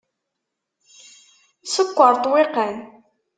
Sekkeṛ 1.73 2.13
ṭṭwiqan. 2.19 2.77